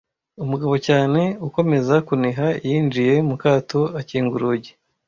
umugabo 0.43 0.75
cyane 0.87 1.21
ukomeza 1.47 1.95
kuniha 2.07 2.47
yinjiye 2.67 3.15
mu 3.27 3.35
kato 3.41 3.81
akinga 3.99 4.33
urugi 4.37 4.71